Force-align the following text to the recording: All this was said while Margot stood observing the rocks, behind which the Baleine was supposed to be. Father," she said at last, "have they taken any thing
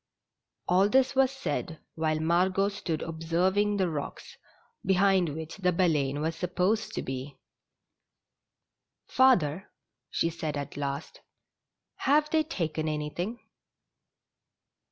All 0.67 0.89
this 0.89 1.13
was 1.13 1.29
said 1.29 1.79
while 1.93 2.19
Margot 2.19 2.69
stood 2.69 3.03
observing 3.03 3.77
the 3.77 3.87
rocks, 3.87 4.35
behind 4.83 5.29
which 5.29 5.57
the 5.57 5.71
Baleine 5.71 6.21
was 6.21 6.35
supposed 6.35 6.93
to 6.95 7.03
be. 7.03 7.37
Father," 9.05 9.69
she 10.09 10.31
said 10.31 10.57
at 10.57 10.75
last, 10.75 11.21
"have 11.97 12.31
they 12.31 12.41
taken 12.41 12.87
any 12.89 13.11
thing 13.11 13.41